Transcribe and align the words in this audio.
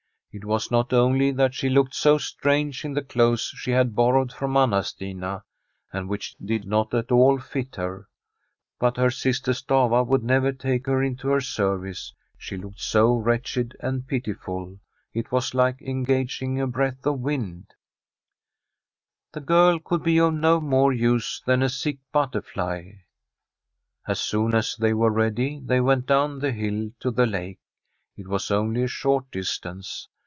It 0.33 0.45
was 0.45 0.71
not 0.71 0.93
only 0.93 1.31
that 1.31 1.53
she 1.53 1.67
looked 1.67 1.93
so 1.93 2.17
strange 2.17 2.85
in 2.85 2.93
the 2.93 3.01
clothes 3.03 3.51
she 3.57 3.71
had 3.71 3.93
borrowed 3.93 4.31
from 4.31 4.55
Anna 4.55 4.81
Stina, 4.81 5.43
and 5.91 6.07
which 6.07 6.37
did 6.37 6.65
not 6.65 6.93
at 6.93 7.11
all 7.11 7.37
fit 7.37 7.75
her, 7.75 8.07
but 8.79 8.95
her 8.95 9.09
sister 9.11 9.51
Stafva 9.51 10.07
would 10.07 10.23
never 10.23 10.53
take 10.53 10.85
her 10.85 11.03
into 11.03 11.27
her 11.27 11.41
service, 11.41 12.13
she 12.37 12.55
looked 12.55 12.79
so 12.79 13.13
wretched 13.13 13.75
and 13.81 14.07
pitiful. 14.07 14.79
It 15.13 15.33
was 15.33 15.53
like 15.53 15.81
engaging 15.81 16.61
a 16.61 16.65
breath 16.67 17.05
of 17.05 17.19
wind 17.19 17.65
Tbi 19.33 19.33
STORY 19.33 19.33
of 19.33 19.33
a 19.33 19.33
COUNTRY 19.33 19.33
HOUSE 19.33 19.33
The 19.33 19.41
girl 19.41 19.79
could 19.97 20.03
be 20.05 20.17
of 20.21 20.33
no 20.33 20.61
more 20.61 20.93
use 20.93 21.41
than 21.45 21.61
a 21.61 21.67
sick 21.67 21.97
butterfly. 22.13 22.91
As 24.07 24.21
soon 24.21 24.55
as 24.55 24.77
they 24.77 24.93
were 24.93 25.11
ready, 25.11 25.59
they 25.59 25.81
went 25.81 26.05
down 26.05 26.39
the 26.39 26.53
hill 26.53 26.91
to 27.01 27.11
the 27.11 27.25
lake. 27.25 27.59
It 28.15 28.29
was 28.29 28.49
only 28.49 28.83
a 28.83 28.87
short 28.87 29.29
distance. 29.29 30.07